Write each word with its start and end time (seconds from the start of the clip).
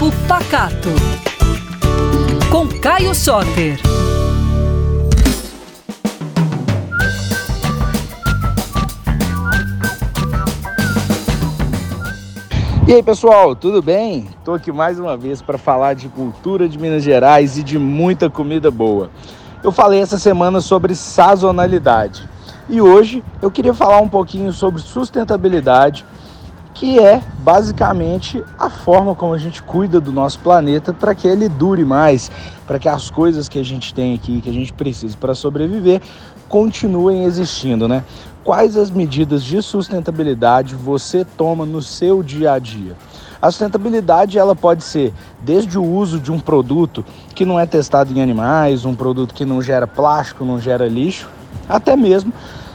Papo 0.00 0.10
Pacato. 0.26 0.88
Com 2.50 2.66
Caio 2.80 3.14
Soter. 3.14 3.78
E 12.88 12.94
aí 12.94 13.02
pessoal, 13.02 13.54
tudo 13.54 13.82
bem? 13.82 14.26
Estou 14.38 14.54
aqui 14.54 14.72
mais 14.72 14.98
uma 14.98 15.18
vez 15.18 15.42
para 15.42 15.58
falar 15.58 15.92
de 15.92 16.08
cultura 16.08 16.66
de 16.66 16.78
Minas 16.78 17.02
Gerais 17.02 17.58
e 17.58 17.62
de 17.62 17.78
muita 17.78 18.30
comida 18.30 18.70
boa. 18.70 19.10
Eu 19.62 19.70
falei 19.70 20.00
essa 20.00 20.18
semana 20.18 20.62
sobre 20.62 20.94
sazonalidade 20.94 22.26
e 22.70 22.80
hoje 22.80 23.22
eu 23.42 23.50
queria 23.50 23.74
falar 23.74 24.00
um 24.00 24.08
pouquinho 24.08 24.50
sobre 24.50 24.80
sustentabilidade, 24.80 26.06
que 26.74 26.98
é 26.98 27.20
basicamente 27.38 28.42
a 28.58 28.70
forma 28.70 29.14
como 29.14 29.34
a 29.34 29.38
gente 29.38 29.62
cuida 29.62 30.00
do 30.00 30.12
nosso 30.12 30.38
planeta 30.38 30.92
para 30.92 31.14
que 31.14 31.26
ele 31.26 31.48
dure 31.48 31.84
mais, 31.84 32.30
para 32.66 32.78
que 32.78 32.88
as 32.88 33.10
coisas 33.10 33.48
que 33.48 33.58
a 33.58 33.64
gente 33.64 33.92
tem 33.92 34.14
aqui, 34.14 34.40
que 34.40 34.48
a 34.48 34.52
gente 34.52 34.72
precisa 34.72 35.16
para 35.16 35.34
sobreviver, 35.34 36.00
continuem 36.48 37.24
existindo, 37.24 37.86
né? 37.86 38.04
Quais 38.42 38.76
as 38.76 38.90
medidas 38.90 39.44
de 39.44 39.60
sustentabilidade 39.62 40.74
você 40.74 41.24
toma 41.24 41.66
no 41.66 41.82
seu 41.82 42.22
dia 42.22 42.52
a 42.52 42.58
dia? 42.58 42.96
A 43.40 43.50
sustentabilidade 43.50 44.38
ela 44.38 44.54
pode 44.54 44.84
ser 44.84 45.14
desde 45.40 45.78
o 45.78 45.84
uso 45.84 46.18
de 46.18 46.30
um 46.30 46.38
produto 46.38 47.04
que 47.34 47.44
não 47.44 47.58
é 47.58 47.66
testado 47.66 48.12
em 48.12 48.22
animais, 48.22 48.84
um 48.84 48.94
produto 48.94 49.34
que 49.34 49.44
não 49.44 49.62
gera 49.62 49.86
plástico, 49.86 50.44
não 50.44 50.60
gera 50.60 50.86
lixo, 50.88 51.28
até 51.68 51.96
mesmo 51.96 52.32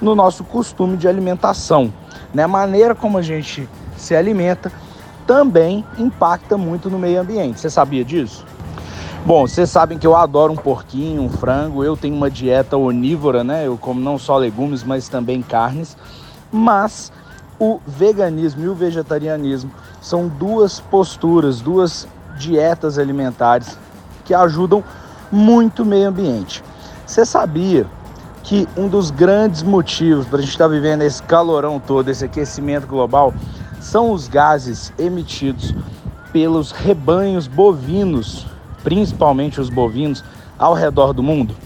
no 0.00 0.14
nosso 0.14 0.44
costume 0.44 0.96
de 0.96 1.08
alimentação. 1.08 1.92
Né? 2.36 2.42
A 2.42 2.48
maneira 2.48 2.94
como 2.94 3.16
a 3.16 3.22
gente 3.22 3.66
se 3.96 4.14
alimenta 4.14 4.70
também 5.26 5.82
impacta 5.96 6.58
muito 6.58 6.90
no 6.90 6.98
meio 6.98 7.18
ambiente. 7.18 7.58
Você 7.58 7.70
sabia 7.70 8.04
disso? 8.04 8.44
Bom, 9.24 9.46
vocês 9.46 9.70
sabem 9.70 9.96
que 9.96 10.06
eu 10.06 10.14
adoro 10.14 10.52
um 10.52 10.56
porquinho, 10.56 11.22
um 11.22 11.30
frango. 11.30 11.82
Eu 11.82 11.96
tenho 11.96 12.14
uma 12.14 12.30
dieta 12.30 12.76
onívora, 12.76 13.42
né? 13.42 13.66
Eu 13.66 13.78
como 13.78 14.02
não 14.02 14.18
só 14.18 14.36
legumes, 14.36 14.84
mas 14.84 15.08
também 15.08 15.40
carnes. 15.40 15.96
Mas 16.52 17.10
o 17.58 17.80
veganismo 17.86 18.62
e 18.64 18.68
o 18.68 18.74
vegetarianismo 18.74 19.70
são 20.02 20.28
duas 20.28 20.78
posturas, 20.78 21.62
duas 21.62 22.06
dietas 22.36 22.98
alimentares 22.98 23.78
que 24.26 24.34
ajudam 24.34 24.84
muito 25.32 25.84
o 25.84 25.86
meio 25.86 26.06
ambiente. 26.06 26.62
Você 27.06 27.24
sabia 27.24 27.86
que 28.46 28.66
um 28.76 28.88
dos 28.88 29.10
grandes 29.10 29.62
motivos 29.62 30.26
para 30.26 30.38
a 30.38 30.40
gente 30.40 30.52
estar 30.52 30.64
tá 30.64 30.70
vivendo 30.70 31.02
esse 31.02 31.22
calorão 31.22 31.78
todo, 31.78 32.08
esse 32.08 32.24
aquecimento 32.24 32.86
global, 32.86 33.34
são 33.80 34.10
os 34.10 34.26
gases 34.26 34.90
emitidos 34.98 35.74
pelos 36.32 36.72
rebanhos 36.72 37.46
bovinos 37.46 38.46
principalmente 38.86 39.60
os 39.60 39.68
bovinos, 39.68 40.22
ao 40.56 40.72
redor 40.72 41.12
do 41.12 41.20
mundo? 41.20 41.56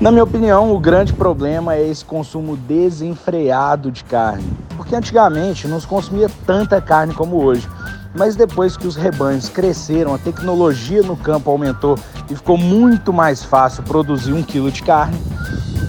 Na 0.00 0.12
minha 0.12 0.22
opinião, 0.22 0.72
o 0.72 0.78
grande 0.78 1.12
problema 1.12 1.74
é 1.74 1.84
esse 1.84 2.04
consumo 2.04 2.56
desenfreado 2.56 3.90
de 3.90 4.04
carne. 4.04 4.44
Porque 4.76 4.94
antigamente 4.94 5.66
não 5.66 5.80
se 5.80 5.86
consumia 5.86 6.30
tanta 6.46 6.80
carne 6.80 7.12
como 7.12 7.42
hoje. 7.42 7.68
Mas 8.14 8.36
depois 8.36 8.76
que 8.76 8.86
os 8.86 8.94
rebanhos 8.94 9.48
cresceram, 9.48 10.14
a 10.14 10.18
tecnologia 10.18 11.02
no 11.02 11.16
campo 11.16 11.50
aumentou 11.50 11.98
e 12.30 12.36
ficou 12.36 12.56
muito 12.56 13.12
mais 13.12 13.42
fácil 13.42 13.82
produzir 13.82 14.32
um 14.32 14.42
quilo 14.42 14.70
de 14.70 14.84
carne, 14.84 15.20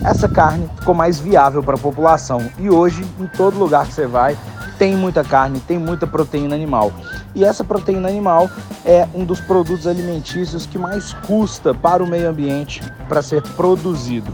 essa 0.04 0.28
carne 0.28 0.70
ficou 0.80 0.94
mais 0.94 1.20
viável 1.20 1.64
para 1.64 1.76
a 1.76 1.80
população. 1.80 2.50
E 2.60 2.70
hoje, 2.70 3.06
em 3.20 3.28
todo 3.28 3.58
lugar 3.58 3.86
que 3.88 3.94
você 3.94 4.06
vai, 4.06 4.38
tem 4.78 4.96
muita 4.96 5.24
carne, 5.24 5.60
tem 5.60 5.78
muita 5.78 6.06
proteína 6.06 6.56
animal. 6.56 6.92
E 7.34 7.44
essa 7.44 7.64
proteína 7.64 8.08
animal 8.08 8.50
é 8.86 9.08
um 9.14 9.26
dos 9.26 9.40
produtos 9.40 9.88
alimentícios 9.88 10.66
que 10.66 10.78
mais 10.78 11.14
custa 11.26 11.74
para 11.74 12.04
o 12.04 12.08
meio 12.08 12.30
ambiente 12.30 12.82
para 13.08 13.22
ser 13.22 13.42
produzido. 13.42 14.32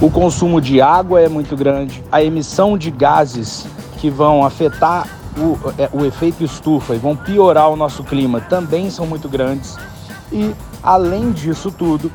O 0.00 0.10
consumo 0.10 0.60
de 0.60 0.80
água 0.80 1.20
é 1.20 1.28
muito 1.28 1.56
grande, 1.56 2.02
a 2.10 2.22
emissão 2.22 2.76
de 2.76 2.90
gases 2.90 3.66
que 3.98 4.10
vão 4.10 4.44
afetar 4.44 5.06
o, 5.36 5.56
é, 5.78 5.88
o 5.92 6.04
efeito 6.04 6.44
estufa 6.44 6.94
e 6.94 6.98
vão 6.98 7.16
piorar 7.16 7.70
o 7.70 7.76
nosso 7.76 8.02
clima 8.04 8.40
também 8.40 8.90
são 8.90 9.06
muito 9.06 9.28
grandes. 9.28 9.76
E 10.30 10.54
além 10.82 11.30
disso 11.30 11.70
tudo, 11.70 12.10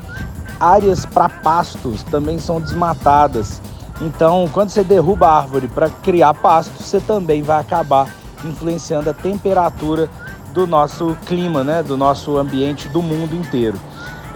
áreas 0.60 1.06
para 1.06 1.28
pastos 1.28 2.02
também 2.04 2.38
são 2.38 2.60
desmatadas 2.60 3.60
então, 4.00 4.48
quando 4.52 4.70
você 4.70 4.84
derruba 4.84 5.26
a 5.26 5.38
árvore 5.38 5.66
para 5.66 5.90
criar 5.90 6.32
pasto, 6.34 6.82
você 6.82 7.00
também 7.00 7.42
vai 7.42 7.60
acabar 7.60 8.08
influenciando 8.44 9.10
a 9.10 9.14
temperatura 9.14 10.08
do 10.52 10.66
nosso 10.66 11.16
clima, 11.26 11.64
né, 11.64 11.82
do 11.82 11.96
nosso 11.96 12.36
ambiente 12.36 12.88
do 12.88 13.02
mundo 13.02 13.34
inteiro. 13.34 13.78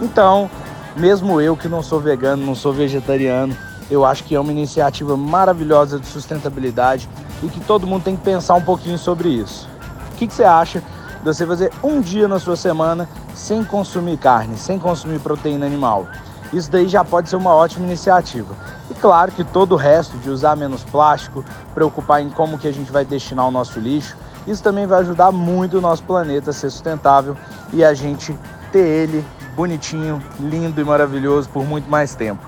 Então, 0.01 0.49
mesmo 0.97 1.39
eu 1.39 1.55
que 1.55 1.69
não 1.69 1.81
sou 1.81 1.99
vegano, 1.99 2.45
não 2.45 2.55
sou 2.55 2.73
vegetariano, 2.73 3.55
eu 3.89 4.05
acho 4.05 4.25
que 4.25 4.35
é 4.35 4.39
uma 4.39 4.51
iniciativa 4.51 5.15
maravilhosa 5.15 5.97
de 5.97 6.07
sustentabilidade 6.07 7.07
e 7.41 7.47
que 7.47 7.61
todo 7.61 7.87
mundo 7.87 8.03
tem 8.03 8.17
que 8.17 8.23
pensar 8.23 8.55
um 8.55 8.61
pouquinho 8.61 8.97
sobre 8.97 9.29
isso. 9.29 9.69
O 10.11 10.15
que, 10.17 10.27
que 10.27 10.33
você 10.33 10.43
acha 10.43 10.83
de 11.23 11.33
você 11.33 11.47
fazer 11.47 11.71
um 11.81 12.01
dia 12.01 12.27
na 12.27 12.37
sua 12.37 12.57
semana 12.57 13.07
sem 13.33 13.63
consumir 13.63 14.17
carne, 14.17 14.57
sem 14.57 14.77
consumir 14.77 15.19
proteína 15.19 15.65
animal? 15.65 16.05
Isso 16.51 16.69
daí 16.69 16.87
já 16.87 17.03
pode 17.03 17.29
ser 17.29 17.37
uma 17.37 17.55
ótima 17.55 17.85
iniciativa. 17.85 18.53
E 18.91 18.93
claro 18.93 19.31
que 19.31 19.43
todo 19.43 19.71
o 19.71 19.77
resto 19.77 20.17
de 20.17 20.29
usar 20.29 20.55
menos 20.55 20.83
plástico, 20.83 21.43
preocupar 21.73 22.21
em 22.21 22.29
como 22.29 22.59
que 22.59 22.67
a 22.67 22.73
gente 22.73 22.91
vai 22.91 23.05
destinar 23.05 23.47
o 23.47 23.51
nosso 23.51 23.79
lixo, 23.79 24.15
isso 24.45 24.61
também 24.61 24.85
vai 24.85 24.99
ajudar 24.99 25.31
muito 25.31 25.77
o 25.77 25.81
nosso 25.81 26.03
planeta 26.03 26.51
a 26.51 26.53
ser 26.53 26.69
sustentável 26.69 27.37
e 27.71 27.83
a 27.83 27.93
gente 27.93 28.37
ter 28.71 28.85
ele 28.85 29.25
bonitinho, 29.55 30.21
lindo 30.39 30.81
e 30.81 30.83
maravilhoso 30.83 31.47
por 31.49 31.65
muito 31.65 31.89
mais 31.89 32.13
tempo. 32.13 32.45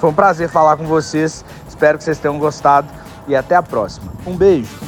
Foi 0.00 0.10
um 0.10 0.14
prazer 0.14 0.48
falar 0.48 0.76
com 0.76 0.84
vocês, 0.84 1.44
espero 1.68 1.96
que 1.96 2.04
vocês 2.04 2.18
tenham 2.18 2.38
gostado 2.38 2.88
e 3.28 3.36
até 3.36 3.54
a 3.54 3.62
próxima. 3.62 4.12
Um 4.26 4.36
beijo! 4.36 4.85